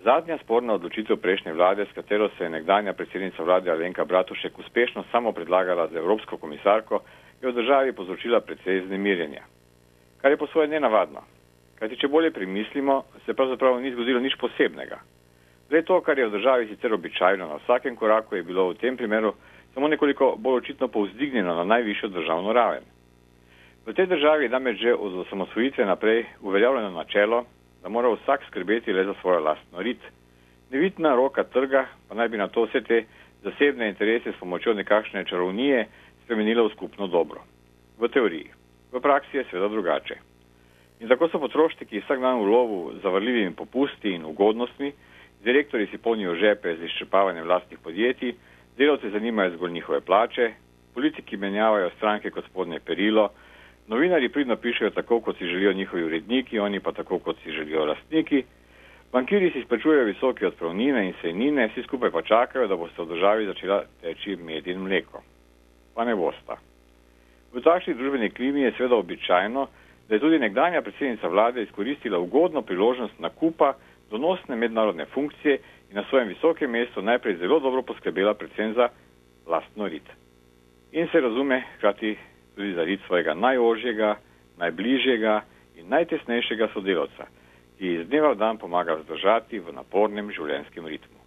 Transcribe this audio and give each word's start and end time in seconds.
Zadnja 0.00 0.38
sporna 0.40 0.74
odločitev 0.80 1.20
prejšnje 1.20 1.52
vlade, 1.52 1.84
s 1.84 1.92
katero 1.92 2.30
se 2.38 2.44
je 2.44 2.50
nekdanja 2.50 2.92
predsednica 2.92 3.42
vlade 3.42 3.70
Alenka 3.70 4.04
Bratušek 4.04 4.58
uspešno 4.58 5.04
samo 5.12 5.32
predlagala 5.32 5.88
za 5.92 5.98
Evropsko 5.98 6.36
komisarko, 6.36 7.02
je 7.42 7.48
v 7.48 7.52
državi 7.52 7.92
povzročila 7.92 8.40
precej 8.40 8.86
znemirjenja. 8.86 9.44
Kar 10.20 10.30
je 10.30 10.36
po 10.36 10.46
svoje 10.46 10.68
nenavadno. 10.68 11.20
Kajti, 11.78 11.96
če 12.00 12.08
bolje 12.08 12.30
premislimo, 12.30 13.02
se 13.26 13.34
pravzaprav 13.34 13.80
ni 13.80 13.92
zgodilo 13.92 14.20
nič 14.20 14.36
posebnega. 14.40 15.00
Zdaj 15.68 15.84
to, 15.84 16.00
kar 16.00 16.18
je 16.18 16.26
v 16.28 16.32
državi 16.32 16.66
sicer 16.72 16.92
običajno 16.92 17.46
na 17.46 17.60
vsakem 17.60 17.96
koraku, 17.96 18.36
je 18.36 18.42
bilo 18.42 18.70
v 18.70 18.80
tem 18.80 18.96
primeru 18.96 19.34
samo 19.74 19.88
nekoliko 19.88 20.34
bolj 20.38 20.64
očitno 20.64 20.88
povzdignjeno 20.88 21.54
na 21.54 21.64
najvišjo 21.64 22.08
državno 22.08 22.52
raven. 22.52 22.84
V 23.86 23.92
tej 23.92 24.06
državi 24.06 24.44
je 24.44 24.48
namreč 24.52 24.80
že 24.80 24.94
od 24.94 25.14
osamosvojitve 25.24 25.84
naprej 25.84 26.24
uveljavljeno 26.40 26.90
načelo, 26.90 27.44
da 27.82 27.88
mora 27.88 28.08
vsak 28.08 28.44
skrbeti 28.48 28.92
le 28.92 29.04
za 29.04 29.14
svojo 29.20 29.40
lastno 29.40 29.82
rit. 29.82 30.00
Nevidna 30.70 31.14
roka 31.14 31.44
trga 31.44 31.86
pa 32.08 32.14
naj 32.14 32.28
bi 32.28 32.38
na 32.38 32.48
to 32.48 32.64
vse 32.64 32.80
te 32.80 33.04
zasebne 33.42 33.88
interese 33.88 34.32
s 34.32 34.40
pomočjo 34.40 34.74
nekakšne 34.74 35.24
čarovnije 35.24 35.86
spremenila 36.24 36.62
v 36.62 36.72
skupno 36.72 37.06
dobro. 37.06 37.40
V 37.98 38.08
teoriji. 38.08 38.50
V 38.92 39.00
praksi 39.00 39.36
je 39.36 39.44
seveda 39.50 39.68
drugače. 39.68 40.16
In 41.00 41.08
tako 41.08 41.28
so 41.28 41.38
potrošniki 41.40 42.00
vsak 42.00 42.20
dan 42.20 42.38
v 42.38 42.50
lovu 42.50 42.92
z 42.92 43.02
zavrljivimi 43.02 43.54
popusti 43.56 44.12
in 44.12 44.24
ugodnostmi, 44.24 44.92
direktori 45.44 45.86
si 45.86 45.98
polnijo 45.98 46.34
žepe 46.34 46.76
z 46.76 46.84
izčrpavanjem 46.84 47.44
vlastnih 47.44 47.78
podjetij, 47.78 48.34
delavce 48.76 49.10
zanimajo 49.10 49.56
zgolj 49.56 49.72
njihove 49.72 50.00
plače, 50.00 50.52
politiki 50.94 51.36
menjavajo 51.36 51.90
stranke 51.96 52.30
kot 52.30 52.44
spodnje 52.44 52.80
perilo, 52.80 53.30
novinari 53.88 54.28
pridno 54.28 54.56
pišejo 54.56 54.90
tako, 54.90 55.20
kot 55.20 55.38
si 55.38 55.46
želijo 55.46 55.72
njihovi 55.72 56.04
uredniki, 56.04 56.58
oni 56.58 56.80
pa 56.80 56.92
tako, 56.92 57.18
kot 57.18 57.36
si 57.44 57.52
želijo 57.52 57.84
lastniki, 57.84 58.44
bankiri 59.12 59.50
si 59.50 59.62
spračujejo 59.62 60.04
visoke 60.04 60.46
odpravnine 60.46 61.06
in 61.06 61.14
sejnine, 61.20 61.68
vsi 61.68 61.82
skupaj 61.82 62.10
pa 62.10 62.22
čakajo, 62.22 62.66
da 62.66 62.76
boste 62.76 63.02
v 63.02 63.08
državi 63.08 63.46
začela 63.46 63.82
teči 64.02 64.36
med 64.36 64.66
in 64.66 64.80
mleko. 64.80 65.22
Pa 65.94 66.04
ne 66.04 66.14
bosta. 66.14 66.56
V 67.52 67.60
takšni 67.60 67.94
družbeni 67.94 68.30
klimi 68.30 68.62
je 68.62 68.72
seveda 68.76 68.94
običajno, 68.96 69.66
da 70.08 70.14
je 70.14 70.20
tudi 70.20 70.38
nekdanja 70.38 70.82
predsednica 70.82 71.28
vlade 71.28 71.62
izkoristila 71.62 72.18
ugodno 72.18 72.62
priložnost 72.62 73.18
nakupa 73.18 73.74
donosne 74.10 74.56
mednarodne 74.56 75.04
funkcije 75.04 75.58
in 75.90 75.96
na 75.96 76.04
svojem 76.08 76.28
visokem 76.28 76.70
mestu 76.70 77.02
najprej 77.02 77.36
zelo 77.36 77.60
dobro 77.60 77.82
poskrbela 77.82 78.34
predvsem 78.34 78.74
za 78.74 78.88
lastno 79.46 79.88
rit. 79.88 80.06
In 80.92 81.08
se 81.12 81.20
razume 81.20 81.62
hkrati 81.76 82.16
tudi 82.54 82.74
za 82.74 82.84
rit 82.84 83.00
svojega 83.06 83.34
najožjega, 83.34 84.16
najbližjega 84.58 85.40
in 85.76 85.88
najtesnejšega 85.88 86.68
sodelavca, 86.74 87.26
ki 87.78 87.94
iz 87.94 88.06
dneva 88.08 88.34
v 88.34 88.38
dan 88.38 88.58
pomaga 88.58 88.98
vzdržati 89.00 89.58
v 89.58 89.72
napornem 89.72 90.30
življenjskem 90.32 90.86
ritmu. 90.86 91.20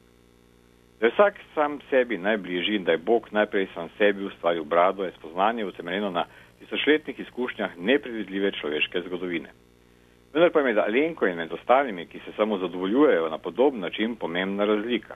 Da 0.99 1.09
je 1.09 1.15
vsak 1.17 1.39
sam 1.53 1.79
sebi 1.89 2.17
najbližji 2.17 2.75
in 2.75 2.83
da 2.83 2.91
je 2.91 2.97
Bog 2.97 3.27
najprej 3.31 3.67
sam 3.73 3.89
sebi 3.97 4.25
ustvaril 4.25 4.63
brado, 4.63 5.03
je 5.03 5.11
spoznanje 5.17 5.65
utemeljeno 5.65 6.11
na 6.11 6.25
tisočletnih 6.59 7.19
izkušnjah 7.19 7.77
nepredvidljive 7.77 8.51
človeške 8.51 9.01
zgodovine. 9.01 9.49
Vendar 10.33 10.51
pa 10.51 10.59
je 10.59 10.65
med 10.65 10.77
Alenko 10.77 11.27
in 11.27 11.35
med 11.37 11.51
ostalimi, 11.53 12.05
ki 12.05 12.19
se 12.19 12.31
samo 12.37 12.57
zadovoljujejo 12.57 13.29
na 13.29 13.37
podoben 13.37 13.79
način, 13.79 14.15
pomembna 14.15 14.65
razlika. 14.65 15.15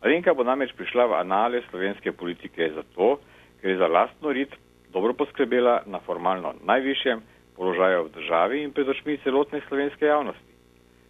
Alenka 0.00 0.34
bo 0.34 0.44
namreč 0.44 0.72
prišla 0.76 1.06
v 1.06 1.14
anale 1.20 1.62
slovenske 1.70 2.12
politike 2.12 2.70
zato, 2.74 3.20
ker 3.60 3.70
je 3.70 3.76
za 3.76 3.86
lastno 3.86 4.32
rit 4.32 4.52
dobro 4.94 5.12
poskrbela 5.12 5.82
na 5.86 5.98
formalno 5.98 6.54
najvišjem 6.64 7.20
položaju 7.56 8.04
v 8.04 8.12
državi 8.14 8.62
in 8.62 8.72
pred 8.72 8.88
očmi 8.88 9.18
celotne 9.24 9.60
slovenske 9.68 10.06
javnosti. 10.06 10.52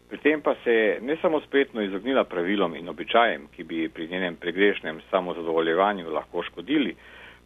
Pri 0.09 0.19
tem 0.19 0.41
pa 0.41 0.55
se 0.65 0.73
je 0.73 1.01
ne 1.01 1.17
samo 1.21 1.41
spretno 1.41 1.83
izognila 1.83 2.25
pravilom 2.25 2.77
in 2.77 2.89
običajem, 2.89 3.49
ki 3.57 3.65
bi 3.65 3.89
pri 3.89 4.09
njenem 4.09 4.37
pregrešnem 4.37 5.01
samozadovoljevanju 5.11 6.11
lahko 6.11 6.43
škodili, 6.43 6.97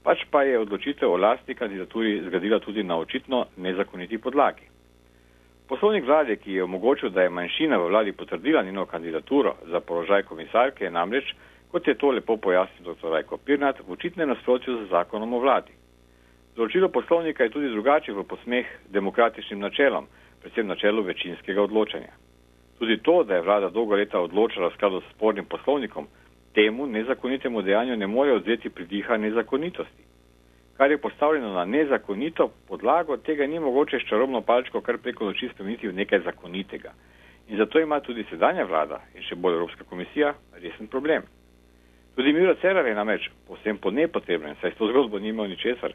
pač 0.02 0.24
pa 0.30 0.42
je 0.42 0.58
odločitev 0.58 1.10
o 1.10 1.16
lastni 1.16 1.54
kandidaturi 1.54 2.20
zgradila 2.26 2.58
tudi 2.58 2.82
na 2.82 2.98
očitno 2.98 3.46
nezakoniti 3.56 4.18
podlagi. 4.18 4.68
Poslovnik 5.68 6.04
vlade, 6.06 6.36
ki 6.36 6.52
je 6.52 6.64
omogočil, 6.64 7.10
da 7.10 7.22
je 7.22 7.30
manjšina 7.30 7.76
v 7.78 7.88
vladi 7.88 8.12
potrdila 8.12 8.62
njeno 8.62 8.86
kandidaturo 8.86 9.54
za 9.66 9.80
položaj 9.80 10.22
komisarke, 10.22 10.84
je 10.84 10.90
namreč, 10.90 11.34
kot 11.70 11.88
je 11.88 11.94
to 11.94 12.10
lepo 12.10 12.36
pojasnil 12.36 12.94
dr. 12.94 13.10
Rajko 13.10 13.36
Pirnat, 13.36 13.80
v 13.80 13.92
očitnem 13.92 14.28
nasprotju 14.28 14.84
z 14.84 14.88
zakonom 14.90 15.34
o 15.34 15.38
vladi. 15.38 15.72
Določilo 16.58 16.88
poslovnika 16.90 17.46
je 17.46 17.52
tudi 17.54 17.70
drugače 17.70 18.12
v 18.12 18.24
posmeh 18.26 18.66
demokratičnim 18.90 19.60
načelom, 19.62 20.08
predvsem 20.42 20.66
načelu 20.66 21.04
večinskega 21.06 21.62
odločanja. 21.62 22.10
Tudi 22.78 22.98
to, 22.98 23.22
da 23.24 23.38
je 23.38 23.46
vlada 23.46 23.70
dolgo 23.70 23.94
leta 23.94 24.18
odločala 24.20 24.68
v 24.68 24.74
skladu 24.74 25.00
s 25.00 25.14
spornim 25.14 25.46
poslovnikom, 25.46 26.10
temu 26.54 26.86
nezakonitemu 26.86 27.62
dejanju 27.62 27.96
ne 27.96 28.06
more 28.06 28.34
odzeti 28.34 28.70
pridiha 28.70 29.16
nezakonitosti 29.16 30.08
kar 30.78 30.90
je 30.90 30.98
postavljeno 30.98 31.52
na 31.52 31.64
nezakonito 31.64 32.50
podlago, 32.68 33.16
tega 33.16 33.46
ni 33.46 33.60
mogoče 33.60 33.98
s 33.98 34.08
čarobno 34.08 34.40
palčko 34.40 34.80
kar 34.80 34.98
preko 34.98 35.24
noči 35.24 35.48
spremeniti 35.48 35.88
v 35.88 35.92
nekaj 35.94 36.20
zakonitega. 36.20 36.92
In 37.48 37.56
zato 37.56 37.80
ima 37.80 38.00
tudi 38.00 38.24
sedanja 38.30 38.64
vlada 38.64 39.00
in 39.14 39.22
še 39.22 39.34
bolj 39.34 39.54
Evropska 39.56 39.84
komisija 39.84 40.34
resen 40.62 40.86
problem. 40.86 41.22
Tudi 42.14 42.32
Miro 42.32 42.54
Cerar 42.62 42.86
je 42.86 42.94
namreč 42.94 43.26
posem 43.48 43.78
po 43.78 43.90
nepotrebnem, 43.90 44.54
saj 44.60 44.70
s 44.70 44.78
to 44.78 44.86
zgodbo 44.92 45.18
ni 45.18 45.28
imel 45.28 45.50
ničesar. 45.50 45.92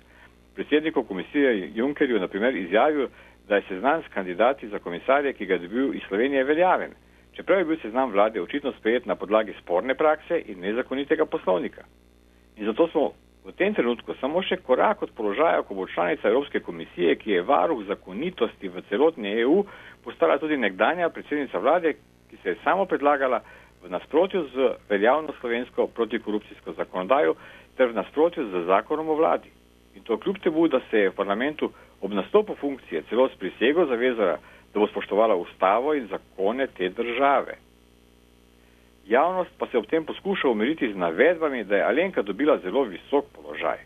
Predsedniku 0.55 1.03
komisije 1.03 1.71
Junkerju 1.75 2.19
na 2.19 2.27
primer 2.27 2.55
izjavil, 2.55 3.07
da 3.47 3.55
je 3.55 3.63
seznam 3.67 4.03
s 4.03 4.07
kandidati 4.07 4.67
za 4.67 4.79
komisarje, 4.79 5.33
ki 5.33 5.45
ga 5.45 5.53
je 5.53 5.59
dobil 5.59 5.93
iz 5.93 6.01
Slovenije, 6.07 6.43
veljaven. 6.43 6.91
Čeprav 7.33 7.59
je 7.59 7.65
bil 7.65 7.77
seznam 7.77 8.11
vlade 8.11 8.41
očitno 8.41 8.71
sprejet 8.71 9.05
na 9.05 9.15
podlagi 9.15 9.53
sporne 9.61 9.95
prakse 9.95 10.41
in 10.45 10.59
nezakonitega 10.59 11.25
poslovnika. 11.25 11.81
In 12.57 12.65
zato 12.65 12.87
smo 12.87 13.11
v 13.45 13.51
tem 13.51 13.73
trenutku 13.73 14.13
samo 14.13 14.41
še 14.41 14.57
korak 14.57 15.01
od 15.01 15.11
položaja, 15.11 15.63
ko 15.63 15.73
bo 15.73 15.87
članica 15.87 16.29
Evropske 16.29 16.59
komisije, 16.59 17.15
ki 17.15 17.31
je 17.31 17.41
varuh 17.43 17.81
zakonitosti 17.83 18.69
v 18.69 18.83
celotni 18.89 19.33
EU, 19.41 19.63
postala 20.03 20.37
tudi 20.37 20.57
nekdanja 20.57 21.09
predsednica 21.09 21.57
vlade, 21.59 21.95
ki 22.29 22.37
se 22.37 22.49
je 22.49 22.61
samo 22.63 22.85
predlagala 22.85 23.41
v 23.83 23.89
nasprotju 23.89 24.45
z 24.47 24.55
veljavno 24.89 25.33
slovensko 25.39 25.87
protikorupcijsko 25.89 26.73
zakonodajo 26.73 27.35
ter 27.77 27.89
v 27.89 27.95
nasprotju 27.95 28.45
z 28.45 28.63
zakonom 28.65 29.09
o 29.09 29.15
vladi. 29.15 29.49
To 30.03 30.17
kljub 30.17 30.37
temu, 30.43 30.67
da 30.67 30.79
se 30.89 30.99
je 30.99 31.09
v 31.09 31.15
parlamentu 31.15 31.71
ob 32.01 32.11
nastopu 32.11 32.55
funkcije 32.55 33.03
celo 33.09 33.29
s 33.29 33.35
prisego 33.39 33.85
zavezala, 33.85 34.37
da 34.73 34.79
bo 34.79 34.87
spoštovala 34.87 35.35
ustavo 35.35 35.93
in 35.93 36.07
zakone 36.07 36.67
te 36.67 36.89
države. 36.89 37.55
Javnost 39.07 39.51
pa 39.57 39.67
se 39.67 39.77
ob 39.77 39.85
tem 39.85 40.05
poskuša 40.05 40.47
umiriti 40.47 40.93
z 40.93 40.95
navedbami, 40.95 41.63
da 41.63 41.75
je 41.75 41.83
Alenka 41.83 42.21
dobila 42.21 42.57
zelo 42.57 42.83
visok 42.83 43.25
položaj 43.35 43.77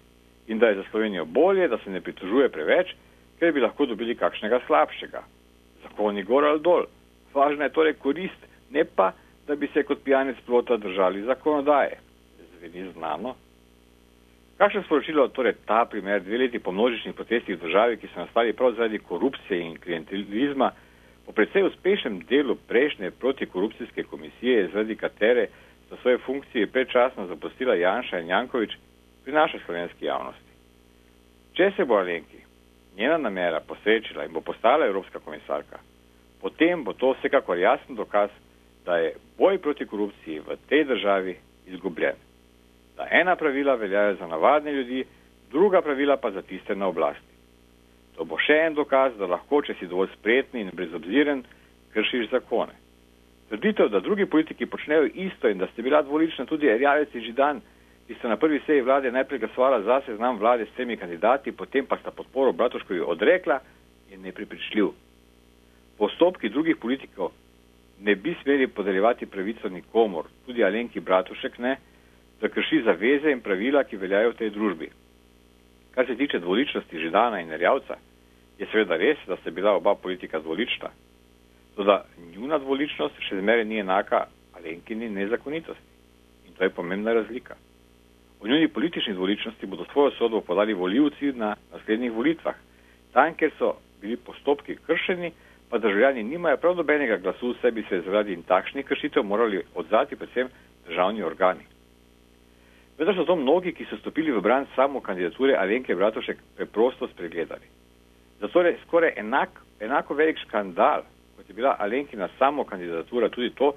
in 0.47 0.59
da 0.59 0.67
je 0.67 0.75
za 0.75 0.83
Slovenijo 0.91 1.25
bolje, 1.25 1.67
da 1.67 1.78
se 1.78 1.89
ne 1.89 2.01
pritožuje 2.01 2.49
preveč, 2.49 2.94
ker 3.39 3.51
bi 3.53 3.59
lahko 3.59 3.85
dobili 3.85 4.16
kakšnega 4.16 4.59
slabšega. 4.67 5.23
Zakoni 5.84 6.23
gor 6.23 6.45
ali 6.45 6.59
dol. 6.59 6.85
Važna 7.34 7.63
je 7.63 7.73
torej 7.73 7.94
korist, 7.94 8.47
ne 8.72 8.85
pa, 8.85 9.11
da 9.47 9.55
bi 9.55 9.67
se 9.73 9.84
kot 9.84 10.03
pijanec 10.03 10.38
plota 10.45 10.78
držali 10.78 11.22
zakonodaje. 11.22 11.99
Zveni 12.59 12.91
znano. 12.91 13.35
Kakšno 14.57 14.84
sporočilo 14.84 15.28
torej 15.28 15.53
ta 15.66 15.85
primer 15.85 16.22
dve 16.22 16.38
leti 16.38 16.59
po 16.59 16.72
množičnih 16.72 17.13
protestih 17.16 17.57
v 17.57 17.62
državi, 17.62 17.97
ki 17.97 18.07
so 18.07 18.19
nastali 18.19 18.53
prav 18.53 18.73
zaradi 18.73 19.00
korupcije 19.00 19.59
in 19.62 19.78
klientelizma, 19.78 20.72
Po 21.28 21.35
predvsej 21.35 21.68
uspešnem 21.68 22.23
delu 22.23 22.56
prejšnje 22.56 23.12
protikorupcijske 23.12 24.03
komisije, 24.03 24.69
zaradi 24.72 24.96
katere 24.96 25.47
so 25.90 25.97
svoje 25.97 26.17
funkcije 26.17 26.67
predčasno 26.67 27.28
zapustila 27.28 27.75
Janša 27.75 28.19
in 28.19 28.28
Jankovič, 28.28 28.72
prinaša 29.25 29.59
slovenski 29.66 30.06
javnosti. 30.06 30.51
Če 31.53 31.72
se 31.75 31.85
bo 31.85 31.97
Alenki 32.00 32.40
njena 32.96 33.17
namera 33.17 33.59
posrečila 33.59 34.23
in 34.25 34.31
bo 34.34 34.41
postala 34.41 34.85
evropska 34.88 35.19
komisarka, 35.19 35.79
potem 36.41 36.84
bo 36.84 36.94
to 36.94 37.12
vsekakor 37.12 37.57
jasen 37.59 37.96
dokaz, 37.96 38.29
da 38.85 38.97
je 38.97 39.12
boj 39.38 39.57
proti 39.59 39.85
korupciji 39.85 40.40
v 40.40 40.55
tej 40.70 40.84
državi 40.85 41.35
izgubljen. 41.67 42.16
Da 42.97 43.08
ena 43.11 43.35
pravila 43.35 43.76
veljajo 43.76 44.16
za 44.16 44.28
navadne 44.28 44.73
ljudi, 44.73 45.05
druga 45.52 45.82
pravila 45.82 46.17
pa 46.17 46.32
za 46.32 46.41
tiste 46.41 46.76
na 46.76 46.88
oblasti. 46.88 47.34
To 48.17 48.26
bo 48.26 48.40
še 48.41 48.58
en 48.66 48.73
dokaz, 48.73 49.14
da 49.17 49.29
lahko, 49.29 49.61
če 49.61 49.76
si 49.78 49.88
dovolj 49.88 50.09
spretni 50.16 50.64
in 50.66 50.73
brezobziren, 50.73 51.44
kršiš 51.94 52.32
zakone. 52.32 52.73
Trditev, 53.49 53.91
da 53.94 53.99
drugi 53.99 54.26
politiki 54.26 54.66
počnejo 54.66 55.05
isto 55.14 55.49
in 55.49 55.58
da 55.58 55.67
ste 55.67 55.82
bila 55.82 56.02
dvolična 56.02 56.46
tudi 56.46 56.67
Erjavec 56.67 57.14
in 57.16 57.23
Židan, 57.23 57.61
ki 58.08 58.16
sta 58.17 58.32
na 58.32 58.38
prvi 58.38 58.59
seji 58.66 58.82
vlade 58.82 59.11
najprej 59.11 59.40
glasovala 59.40 59.82
za 59.84 60.02
seznam 60.05 60.40
vlade 60.40 60.66
s 60.66 60.76
temi 60.76 60.97
kandidati, 60.97 61.52
potem 61.52 61.85
pa 61.85 61.97
sta 61.97 62.11
podporo 62.11 62.52
Bratuškovi 62.52 63.00
odrekla, 63.00 63.59
je 64.09 64.17
nepripričljiv. 64.17 64.90
Postopki 65.97 66.50
drugih 66.50 66.78
politikov 66.82 67.32
ne 68.00 68.16
bi 68.16 68.35
smeli 68.43 68.67
podeljevati 68.67 69.26
pravico 69.26 69.70
nikomor, 69.70 70.26
tudi 70.46 70.64
Alenki 70.64 71.00
Bratušek 71.00 71.58
ne, 71.58 71.78
da 72.41 72.49
krši 72.49 72.81
zaveze 72.85 73.31
in 73.31 73.41
pravila, 73.41 73.84
ki 73.84 73.97
veljajo 73.97 74.31
v 74.31 74.37
tej 74.37 74.49
družbi. 74.49 74.89
Kar 75.95 76.05
se 76.05 76.16
tiče 76.16 76.39
dvoličnosti 76.39 76.99
Židana 76.99 77.39
in 77.41 77.51
Erjavca, 77.51 77.97
je 78.59 78.66
seveda 78.72 78.97
res, 78.97 79.17
da 79.28 79.37
sta 79.37 79.51
bila 79.51 79.75
oba 79.75 79.95
politika 79.95 80.39
dvolična. 80.39 80.89
Toda 81.75 82.05
njuna 82.34 82.57
dvoličnost 82.57 83.22
še 83.29 83.39
zmeraj 83.41 83.66
ni 83.66 83.79
enaka 83.79 84.25
Alenkini 84.57 85.09
nezakonitosti. 85.09 85.84
In 86.47 86.53
to 86.57 86.63
je 86.63 86.69
pomembna 86.69 87.13
razlika. 87.13 87.55
O 88.40 88.47
njuni 88.47 88.67
politični 88.67 89.13
dvoličnosti 89.13 89.66
bodo 89.66 89.85
svojo 89.91 90.11
sodbo 90.11 90.41
podali 90.41 90.73
voljivci 90.73 91.31
na 91.33 91.55
naslednjih 91.72 92.11
volitvah. 92.11 92.55
Tam, 93.13 93.33
kjer 93.33 93.51
so 93.57 93.73
bili 94.01 94.17
postopki 94.17 94.75
kršeni, 94.85 95.31
pa 95.69 95.78
državljani 95.78 96.23
nimajo 96.23 96.57
prav 96.57 96.75
nobenega 96.75 97.17
glasu, 97.17 97.53
vse 97.53 97.72
bi 97.72 97.85
se 97.90 98.01
zaradi 98.01 98.37
takšnih 98.47 98.85
kršitev 98.85 99.23
morali 99.23 99.63
odzvati 99.75 100.16
predvsem 100.16 100.49
državni 100.87 101.23
organi. 101.23 101.77
Vendar 102.97 103.16
so 103.16 103.26
to 103.26 103.35
mnogi, 103.35 103.73
ki 103.78 103.85
so 103.85 103.97
stopili 103.97 104.32
v 104.32 104.41
bran 104.41 104.66
samo 104.76 105.02
kandidature 105.02 105.58
Alenke 105.58 105.96
Bratošek, 105.96 106.38
preprosto 106.58 107.08
spregledali. 107.08 107.70
Zato 108.40 108.61
je 108.61 108.78
skoraj 108.85 109.14
enak, 109.17 109.49
enako 109.79 110.14
velik 110.14 110.38
škandal, 110.38 111.03
kot 111.38 111.49
je 111.49 111.53
bila 111.53 111.76
Alenkina 111.79 112.29
samo 112.40 112.64
kandidatura, 112.64 113.29
tudi 113.29 113.49
to, 113.49 113.73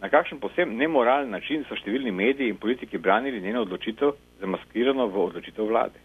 na 0.00 0.08
kakšen 0.08 0.40
posebno 0.40 0.76
nemoralen 0.76 1.30
način 1.30 1.64
so 1.68 1.76
številni 1.76 2.12
mediji 2.12 2.48
in 2.48 2.56
politiki 2.56 2.98
branili 2.98 3.40
njeno 3.40 3.62
odločitev, 3.62 4.12
zamaskirano 4.40 5.06
v 5.06 5.24
odločitev 5.24 5.68
vlade. 5.68 6.00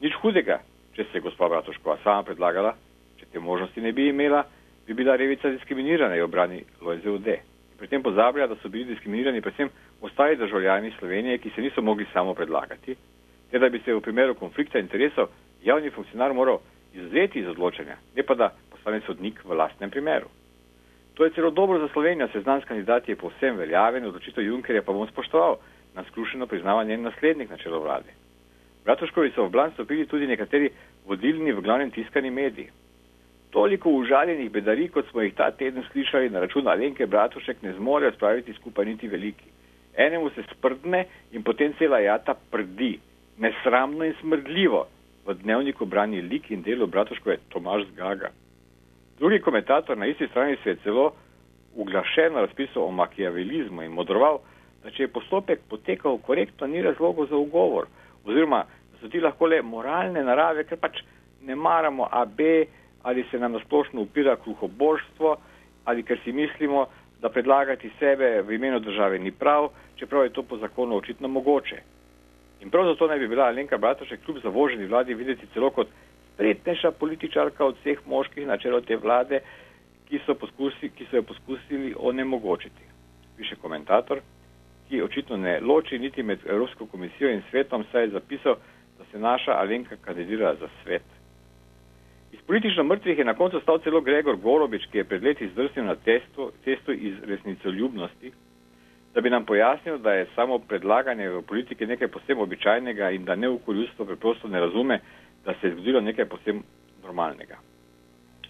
Nič 0.00 0.16
hudega, 0.20 0.60
če 0.96 1.04
se 1.04 1.18
je 1.18 1.24
gospa 1.24 1.48
Bratoškova 1.48 1.98
sama 2.04 2.22
predlagala, 2.22 2.74
če 3.20 3.28
te 3.32 3.40
možnosti 3.40 3.80
ne 3.80 3.92
bi 3.92 4.08
imela, 4.08 4.44
bi 4.86 4.94
bila 4.94 5.16
revica 5.16 5.48
diskriminirana, 5.48 6.14
je 6.14 6.24
obrani 6.24 6.64
LOZUD. 6.80 7.28
Pri 7.78 7.88
tem 7.88 8.02
pozablja, 8.02 8.46
da 8.46 8.56
so 8.56 8.68
bili 8.68 8.84
diskriminirani 8.84 9.40
predvsem 9.40 9.70
ostali 10.00 10.36
državljani 10.36 10.92
Slovenije, 10.98 11.38
ki 11.38 11.50
se 11.50 11.60
niso 11.60 11.82
mogli 11.82 12.06
samo 12.12 12.34
predlagati, 12.34 12.96
ter 13.50 13.60
da 13.60 13.68
bi 13.68 13.80
se 13.84 13.94
v 13.94 14.00
primeru 14.00 14.34
konflikta 14.34 14.78
interesov 14.78 15.28
javni 15.62 15.90
funkcionar 15.90 16.34
moral 16.34 16.58
izuzeti 16.94 17.40
iz 17.40 17.48
odločanja, 17.48 17.96
ne 18.16 18.22
pa 18.22 18.34
da 18.34 18.52
postane 18.70 19.00
sodnik 19.06 19.44
v 19.44 19.56
lastnem 19.56 19.90
primeru. 19.90 20.28
To 21.14 21.24
je 21.24 21.30
celo 21.30 21.50
dobro 21.50 21.78
za 21.78 21.88
Slovenijo, 21.88 22.28
seznam 22.28 22.60
s 22.60 22.64
kandidati 22.64 23.12
je 23.12 23.16
povsem 23.16 23.56
veljaven, 23.56 24.06
odločitev 24.06 24.44
Junkerja 24.44 24.82
pa 24.82 24.92
bom 24.92 25.08
spoštoval, 25.08 25.56
na 25.94 26.04
skrušeno 26.04 26.46
priznava 26.46 26.84
njen 26.84 27.02
naslednik 27.02 27.50
na 27.50 27.56
čelo 27.56 27.80
vlade. 27.80 28.10
Bratuškovi 28.84 29.30
so 29.30 29.46
v 29.46 29.50
blan 29.50 29.70
stopili 29.72 30.06
tudi 30.06 30.26
nekateri 30.26 30.70
vodilni 31.06 31.52
v 31.52 31.62
glavnem 31.62 31.90
tiskani 31.90 32.30
mediji. 32.30 32.70
Toliko 33.54 33.90
užaljenih 33.90 34.50
bedarij, 34.50 34.88
kot 34.90 35.06
smo 35.10 35.22
jih 35.22 35.34
ta 35.38 35.50
teden 35.54 35.84
slišali 35.92 36.30
na 36.30 36.40
račun 36.42 36.68
Alenke 36.68 37.06
Bratušek, 37.06 37.62
ne 37.62 37.72
zmorejo 37.72 38.12
spraviti 38.12 38.52
skupaj 38.52 38.84
niti 38.84 39.08
veliki. 39.08 39.46
Enemu 39.96 40.30
se 40.34 40.42
sprdne 40.50 41.04
in 41.32 41.42
potem 41.42 41.74
cela 41.78 42.00
jata 42.02 42.34
prdi, 42.50 42.98
nesramno 43.38 44.04
in 44.04 44.14
smrdljivo. 44.20 44.86
V 45.26 45.38
dnevniku 45.42 45.86
brani 45.86 46.22
lik 46.22 46.50
in 46.50 46.62
delo 46.62 46.86
Bratuškove 46.86 47.36
Tomaš 47.48 47.86
Zgaga. 47.92 48.32
Drugi 49.18 49.38
komentator 49.40 49.98
na 49.98 50.06
isti 50.06 50.26
strani 50.26 50.56
se 50.64 50.70
je 50.70 50.76
celo 50.82 51.12
uglašeno 51.74 52.40
razpisal 52.40 52.82
o 52.82 52.90
makijavelizmu 52.90 53.82
in 53.82 53.92
modroval, 53.92 54.40
da 54.82 54.90
če 54.90 55.02
je 55.02 55.14
postopek 55.14 55.60
potekal 55.70 56.18
korektno, 56.18 56.66
ni 56.66 56.82
razlogov 56.82 57.26
za 57.30 57.36
ugovor, 57.36 57.86
oziroma 58.24 58.64
da 58.92 58.98
so 59.00 59.08
ti 59.08 59.20
lahko 59.20 59.46
le 59.46 59.62
moralne 59.62 60.24
narave, 60.24 60.64
ker 60.64 60.78
pač 60.78 61.04
ne 61.42 61.54
maramo 61.54 62.08
AB 62.10 62.40
ali 63.04 63.24
se 63.30 63.38
nam 63.38 63.52
nasplošno 63.52 64.00
upira 64.00 64.36
kruhoborstvo 64.36 65.36
ali 65.84 66.02
ker 66.02 66.18
si 66.24 66.32
mislimo, 66.32 66.86
da 67.20 67.28
predlagati 67.28 67.90
sebe 67.98 68.42
v 68.42 68.54
imenu 68.54 68.80
države 68.80 69.18
ni 69.18 69.30
prav, 69.32 69.68
čeprav 69.96 70.24
je 70.24 70.32
to 70.32 70.42
po 70.42 70.56
zakonu 70.56 70.96
očitno 70.96 71.28
mogoče. 71.28 71.76
In 72.60 72.70
prav 72.70 72.84
zato 72.86 73.06
naj 73.06 73.18
bi 73.18 73.28
bila 73.28 73.44
Alenka 73.44 73.78
Bratošek 73.78 74.24
kljub 74.24 74.38
zavoženi 74.42 74.86
vladi 74.86 75.14
videti 75.14 75.46
celo 75.54 75.70
kot 75.70 75.88
spretnejša 76.34 76.90
političarka 76.90 77.64
od 77.64 77.76
vseh 77.80 77.98
moških 78.06 78.46
na 78.46 78.56
čelo 78.56 78.80
te 78.80 78.96
vlade, 78.96 79.40
ki 80.08 80.20
so, 80.26 80.34
poskusi, 80.34 80.90
ki 80.96 81.06
so 81.10 81.16
jo 81.16 81.22
poskusili 81.22 81.94
onemogočiti. 81.98 82.84
Piše 83.36 83.56
komentator, 83.56 84.20
ki 84.88 85.02
očitno 85.02 85.36
ne 85.36 85.60
loči 85.60 85.98
niti 85.98 86.22
med 86.22 86.38
Evropsko 86.46 86.86
komisijo 86.86 87.30
in 87.30 87.42
svetom, 87.50 87.84
saj 87.92 88.02
je 88.02 88.14
zapisal, 88.18 88.56
da 88.98 89.04
se 89.10 89.18
naša 89.18 89.52
Alenka 89.52 89.96
kandidira 89.96 90.54
za 90.54 90.68
svet. 90.82 91.13
Politično 92.46 92.84
mrtvih 92.84 93.18
je 93.18 93.24
na 93.24 93.34
koncu 93.34 93.60
stal 93.60 93.78
celo 93.78 94.00
Gregor 94.00 94.36
Gorobič, 94.36 94.86
ki 94.92 94.98
je 94.98 95.04
pred 95.04 95.22
leti 95.24 95.48
zdrsnil 95.48 95.84
na 95.84 95.94
testu, 95.96 96.50
testu 96.64 96.92
iz 96.92 97.14
resnicoljubnosti, 97.24 98.32
da 99.14 99.20
bi 99.20 99.30
nam 99.30 99.44
pojasnil, 99.44 99.98
da 99.98 100.12
je 100.12 100.26
samo 100.34 100.58
predlaganje 100.58 101.28
v 101.28 101.42
politiki 101.42 101.86
nekaj 101.86 102.08
posebno 102.08 102.42
običajnega 102.42 103.10
in 103.10 103.24
da 103.24 103.34
neukoljstvo 103.34 104.04
preprosto 104.04 104.48
ne 104.48 104.60
razume, 104.60 105.00
da 105.44 105.54
se 105.60 105.66
je 105.66 105.72
zgodilo 105.72 106.00
nekaj 106.00 106.24
posebno 106.24 106.62
normalnega. 107.02 107.56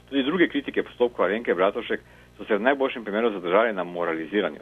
Tudi 0.09 0.23
druge 0.23 0.49
kritike 0.49 0.83
postopkov 0.83 1.25
Arenke 1.25 1.55
Bratošek 1.55 2.01
so 2.37 2.45
se 2.45 2.57
v 2.57 2.63
najboljšem 2.63 3.05
primeru 3.05 3.31
zadržali 3.31 3.73
na 3.73 3.85
moraliziranju. 3.85 4.61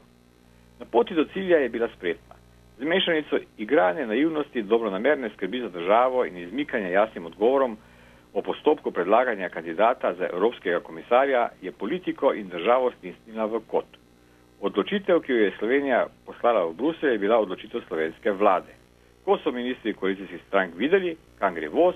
Na 0.81 0.87
poti 0.91 1.15
do 1.15 1.25
cilja 1.25 1.57
je 1.57 1.69
bila 1.69 1.89
spretna. 1.97 2.35
Z 2.79 2.85
mešanico 2.85 3.39
igranja 3.59 4.07
naivnosti, 4.07 4.63
dobronamerne 4.63 5.31
skrbi 5.35 5.61
za 5.61 5.69
državo 5.69 6.25
in 6.25 6.37
izmikanja 6.37 6.89
jasnim 6.89 7.27
odgovorom 7.27 7.77
o 8.35 8.43
postopku 8.43 8.91
predlaganja 8.91 9.49
kandidata 9.49 10.15
za 10.15 10.29
evropskega 10.33 10.81
komisarja 10.81 11.49
je 11.63 11.73
politiko 11.73 12.35
in 12.35 12.49
državo 12.49 12.91
stisnila 12.99 13.45
v 13.47 13.61
kot. 13.67 13.87
Odločitev, 14.61 15.21
ki 15.21 15.33
jo 15.33 15.39
je 15.39 15.57
Slovenija 15.59 16.07
poslala 16.27 16.65
v 16.67 16.75
Bruselj, 16.75 17.13
je 17.13 17.19
bila 17.19 17.39
odločitev 17.39 17.83
slovenske 17.89 18.31
vlade. 18.31 18.73
Ko 19.25 19.39
so 19.39 19.53
ministri 19.53 19.95
koalicijskih 19.95 20.41
strank 20.49 20.75
videli, 20.77 21.17
kam 21.39 21.55
gre 21.55 21.69
voz, 21.69 21.95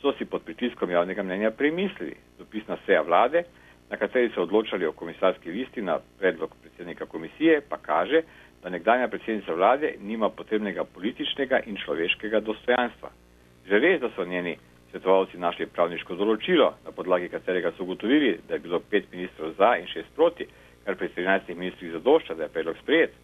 so 0.00 0.12
si 0.12 0.24
pod 0.24 0.44
pritiskom 0.44 0.90
javnega 0.90 1.22
mnenja 1.22 1.50
premislili. 1.50 2.16
Dopisna 2.38 2.76
seja 2.86 3.02
vlade, 3.02 3.44
na 3.90 3.96
kateri 3.96 4.30
so 4.34 4.42
odločali 4.42 4.86
o 4.86 4.92
komisarski 4.92 5.50
listi 5.50 5.82
na 5.82 5.98
predlog 6.18 6.54
predsednika 6.62 7.06
komisije, 7.06 7.60
pa 7.68 7.76
kaže, 7.76 8.22
da 8.62 8.70
nekdanja 8.70 9.08
predsednica 9.08 9.54
vlade 9.54 9.94
nima 10.00 10.28
potrebnega 10.28 10.84
političnega 10.84 11.60
in 11.66 11.76
človeškega 11.76 12.40
dostojanstva. 12.40 13.10
Že 13.66 13.78
res, 13.78 14.00
da 14.00 14.10
so 14.16 14.24
njeni 14.24 14.56
svetovalci 14.94 15.38
našli 15.42 15.66
pravniško 15.66 16.14
določilo, 16.14 16.68
na 16.86 16.92
podlagi 16.94 17.26
katerega 17.28 17.72
so 17.74 17.82
ugotovili, 17.82 18.36
da 18.46 18.54
je 18.54 18.62
bilo 18.62 18.78
pet 18.78 19.10
ministrov 19.10 19.56
za 19.58 19.74
in 19.80 19.88
šest 19.90 20.12
proti, 20.14 20.46
kar 20.84 20.94
pri 20.94 21.08
13 21.16 21.50
ministrih 21.58 21.90
zadošča, 21.96 22.36
da 22.38 22.46
je 22.46 22.54
predlog 22.54 22.78
sprejet. 22.78 23.16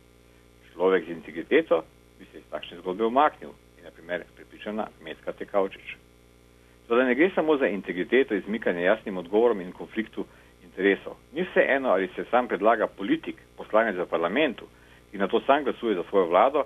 Človek 0.72 1.06
z 1.06 1.14
integriteto 1.14 1.82
bi 2.18 2.26
se 2.32 2.40
iz 2.40 2.48
takšne 2.50 2.80
zgodbe 2.80 3.06
umaknil 3.06 3.52
in, 3.78 3.84
na 3.86 3.92
primer, 3.94 4.24
pripričana 4.34 4.88
Metka 5.04 5.32
Tekavčič. 5.32 5.94
Toda 6.88 7.04
ne 7.06 7.14
gre 7.14 7.30
samo 7.34 7.54
za 7.56 7.68
integriteto, 7.70 8.34
izmikanje 8.34 8.82
jasnim 8.82 9.20
odgovorom 9.22 9.60
in 9.60 9.70
konfliktu 9.72 10.24
interesov. 10.64 11.20
Ni 11.32 11.46
vse 11.46 11.62
eno, 11.68 11.92
ali 11.94 12.10
se 12.16 12.24
sam 12.30 12.48
predlaga 12.50 12.88
politik, 12.90 13.38
poslanec 13.56 13.94
v 13.94 14.08
parlamentu 14.10 14.66
in 15.12 15.22
na 15.22 15.28
to 15.28 15.40
sam 15.46 15.62
glasuje 15.64 15.94
za 15.94 16.02
svojo 16.10 16.26
vlado, 16.30 16.64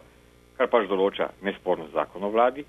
kar 0.57 0.71
pač 0.73 0.89
določa 0.89 1.29
nesporno 1.43 1.91
zakon 1.93 2.25
o 2.25 2.33
vladi, 2.33 2.65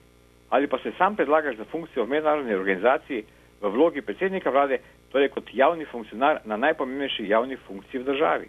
ali 0.50 0.68
pa 0.68 0.78
se 0.78 0.92
sam 0.98 1.16
predlagaš 1.16 1.56
za 1.56 1.66
funkcijo 1.66 2.06
v 2.06 2.10
mednarodni 2.10 2.54
organizaciji 2.54 3.24
v 3.62 3.70
vlogi 3.70 4.02
predsednika 4.02 4.50
vlade, 4.50 4.80
torej 5.12 5.30
kot 5.30 5.50
javni 5.54 5.86
funkcionar 5.86 6.40
na 6.46 6.58
najpomembnejši 6.58 7.28
javni 7.28 7.58
funkciji 7.58 8.00
v 8.00 8.06
državi. 8.06 8.48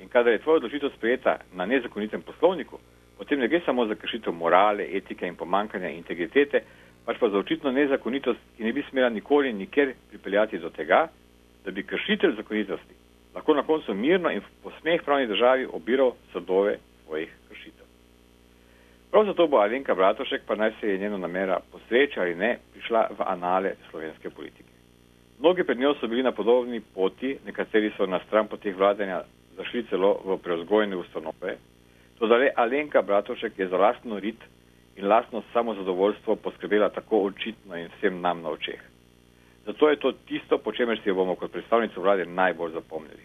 In 0.00 0.08
kadar 0.08 0.32
je 0.32 0.38
tvoja 0.38 0.56
odločitev 0.56 0.90
sprejeta 0.96 1.36
na 1.52 1.66
nezakonitem 1.66 2.22
poslovniku, 2.22 2.78
potem 3.18 3.40
ne 3.40 3.48
gre 3.48 3.60
samo 3.66 3.86
za 3.86 3.94
kršitev 3.94 4.32
morale, 4.32 4.86
etike 4.96 5.26
in 5.26 5.36
pomankanja 5.36 5.88
integritete, 5.88 6.62
pač 7.04 7.18
pa 7.20 7.28
za 7.28 7.38
očitno 7.38 7.72
nezakonitost, 7.72 8.40
ki 8.56 8.64
ne 8.64 8.72
bi 8.72 8.84
smela 8.90 9.08
nikoli 9.08 9.52
nikjer 9.52 9.94
pripeljati 10.08 10.58
do 10.58 10.70
tega, 10.70 11.08
da 11.64 11.70
bi 11.70 11.82
kršitelj 11.82 12.36
zakonitosti 12.36 12.98
lahko 13.38 13.54
na 13.54 13.62
koncu 13.62 13.94
mirno 13.94 14.30
in 14.30 14.40
posmeh 14.62 15.02
pravni 15.04 15.26
državi 15.26 15.68
obiral 15.72 16.12
sadove 16.32 16.78
svojih 17.04 17.30
kršitev. 17.48 17.87
Prav 19.10 19.24
zato 19.24 19.46
bo 19.46 19.56
Alenka 19.56 19.94
Bratošek, 19.94 20.42
pa 20.46 20.54
naj 20.54 20.72
se 20.80 20.88
je 20.88 20.98
njeno 20.98 21.18
namera 21.18 21.60
posreča 21.72 22.20
ali 22.20 22.34
ne, 22.34 22.58
prišla 22.72 23.08
v 23.18 23.22
anale 23.26 23.74
slovenske 23.90 24.30
politike. 24.30 24.68
Mnogi 25.38 25.64
pred 25.64 25.78
njo 25.78 25.94
so 25.94 26.06
bili 26.06 26.22
na 26.22 26.32
podobni 26.32 26.80
poti, 26.80 27.38
nekateri 27.46 27.92
so 27.96 28.06
na 28.06 28.20
stran 28.26 28.48
poteh 28.48 28.76
vladanja 28.76 29.22
zašli 29.56 29.86
celo 29.90 30.20
v 30.24 30.38
preozgojne 30.38 30.96
ustanove. 30.96 31.56
To 32.18 32.26
da 32.26 32.36
le 32.36 32.52
Alenka 32.56 33.02
Bratošek 33.02 33.58
je 33.58 33.68
za 33.68 33.76
lastno 33.76 34.18
rit 34.18 34.44
in 34.96 35.08
lastno 35.08 35.42
samozadovoljstvo 35.52 36.36
poskrbela 36.36 36.88
tako 36.88 37.22
očitno 37.22 37.76
in 37.76 37.88
vsem 37.96 38.20
nam 38.20 38.42
na 38.42 38.50
očeh. 38.50 38.80
Zato 39.66 39.88
je 39.90 39.96
to 39.96 40.12
tisto, 40.12 40.58
po 40.58 40.72
čemer 40.72 41.00
si 41.02 41.08
jo 41.08 41.14
bomo 41.14 41.34
kot 41.34 41.52
predstavnico 41.52 42.00
vlade 42.00 42.26
najbolj 42.26 42.72
zapomnili. 42.72 43.24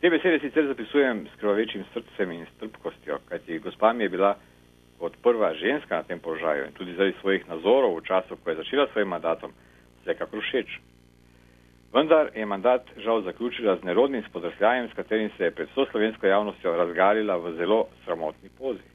Te 0.00 0.10
besede 0.10 0.38
sicer 0.38 0.66
zapisujem 0.66 1.26
s 1.34 1.40
krvavečim 1.40 1.84
srcem 1.92 2.30
in 2.32 2.46
strpkostjo, 2.56 3.18
kajti 3.28 3.58
gospa 3.58 3.92
mi 3.92 4.04
je 4.04 4.08
bila 4.08 4.36
kot 5.02 5.18
prva 5.18 5.50
ženska 5.58 5.96
na 5.98 6.06
tem 6.06 6.22
položaju 6.22 6.70
in 6.70 6.72
tudi 6.78 6.94
zaradi 6.94 7.18
svojih 7.18 7.42
nazorov 7.50 7.98
v 7.98 8.06
času, 8.06 8.38
ko 8.38 8.50
je 8.50 8.60
začela 8.62 8.86
svojim 8.94 9.10
mandatom, 9.10 9.50
vsekakor 10.02 10.38
všeč. 10.38 10.78
Vendar 11.90 12.30
je 12.34 12.46
mandat 12.46 12.86
žal 13.02 13.22
zaključila 13.26 13.76
z 13.76 13.84
nerodnim 13.84 14.22
spodrsljajem, 14.30 14.88
s 14.88 14.94
katerim 14.94 15.30
se 15.36 15.44
je 15.44 15.50
pred 15.50 15.68
vso 15.68 15.86
slovensko 15.90 16.26
javnostjo 16.26 16.76
razgalila 16.76 17.36
v 17.36 17.52
zelo 17.58 17.86
sramotni 18.04 18.48
pozi. 18.58 18.86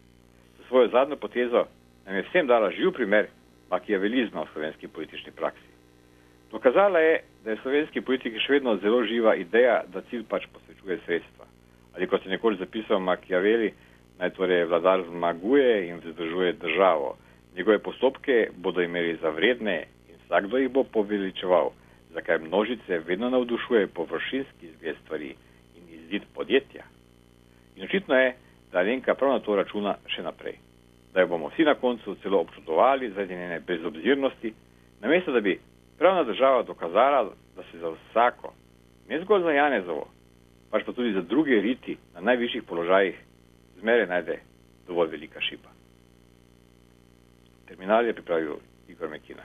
S 0.63 0.67
svojo 0.67 0.87
zadnjo 0.87 1.15
potezo 1.15 1.67
nam 2.05 2.15
je 2.15 2.23
vsem 2.29 2.47
dala 2.47 2.71
živ 2.71 2.91
primer 2.95 3.27
makijavelizma 3.69 4.41
v 4.41 4.51
slovenski 4.53 4.87
politični 4.87 5.31
praksi. 5.35 5.67
Dokazala 6.51 6.99
je, 6.99 7.19
da 7.43 7.51
je 7.51 7.55
v 7.55 7.61
slovenski 7.61 8.01
politiki 8.01 8.39
še 8.39 8.53
vedno 8.53 8.77
zelo 8.79 9.03
živa 9.03 9.35
ideja, 9.35 9.83
da 9.91 10.01
cilj 10.07 10.23
pač 10.23 10.47
posvečuje 10.53 10.99
sredstva. 11.05 11.45
Ali 11.95 12.07
kot 12.07 12.23
je 12.25 12.31
nekoč 12.31 12.57
zapisal 12.63 12.99
Machiavelli, 12.99 13.73
naj 14.19 14.29
torej 14.29 14.65
vladar 14.65 15.03
zmaguje 15.09 15.87
in 15.87 16.01
vzdržuje 16.05 16.53
državo. 16.53 17.17
Njegove 17.55 17.79
postopke 17.79 18.49
bodo 18.55 18.81
imeli 18.81 19.17
za 19.21 19.29
vredne 19.29 19.85
in 20.09 20.15
vsakdo 20.25 20.57
jih 20.57 20.69
bo 20.69 20.83
poveličeval, 20.83 21.71
zakaj 22.13 22.37
množice 22.39 22.99
vedno 22.99 23.29
navdušuje 23.29 23.87
površinski 23.87 24.71
zgled 24.77 24.95
stvari 25.03 25.35
in 25.77 25.83
izid 25.99 26.23
podjetja. 26.35 26.83
In 27.75 27.83
očitno 27.83 28.15
je, 28.15 28.35
da 28.71 28.79
Alenka 28.79 29.15
prav 29.15 29.31
na 29.31 29.39
to 29.39 29.55
računa 29.55 29.95
še 30.07 30.23
naprej. 30.23 30.57
Da 31.13 31.21
jo 31.21 31.27
bomo 31.27 31.49
vsi 31.49 31.63
na 31.63 31.75
koncu 31.75 32.15
celo 32.21 32.39
občudovali 32.39 33.09
zaradi 33.09 33.35
njene 33.35 33.59
brezobzirnosti, 33.59 34.53
namesto 35.01 35.31
da 35.31 35.41
bi 35.41 35.59
pravna 35.97 36.23
država 36.23 36.63
dokazala, 36.63 37.23
da 37.55 37.63
se 37.71 37.77
za 37.77 37.89
vsako, 37.89 38.53
ne 39.09 39.21
zgolj 39.21 39.43
za 39.43 39.51
Janezovo, 39.51 40.07
pač 40.71 40.83
pa 40.85 40.93
tudi 40.93 41.13
za 41.13 41.21
druge 41.21 41.61
riti 41.61 41.97
na 42.13 42.21
najvišjih 42.21 42.63
položajih, 42.63 43.15
zmeraj 43.79 44.07
najde 44.07 44.39
dovolj 44.87 45.11
velika 45.11 45.41
šipa. 45.41 45.69
Terminal 47.67 48.05
je 48.05 48.13
pripravil 48.13 48.55
Igor 48.87 49.09
Mekina. 49.09 49.43